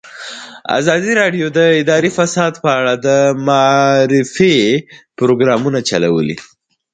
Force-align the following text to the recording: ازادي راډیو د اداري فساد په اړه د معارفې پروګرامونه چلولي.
ازادي 0.79 1.11
راډیو 1.21 1.45
د 1.57 1.59
اداري 1.81 2.11
فساد 2.17 2.53
په 2.63 2.69
اړه 2.79 2.93
د 3.05 3.07
معارفې 3.47 4.55
پروګرامونه 5.19 5.79
چلولي. 5.89 6.37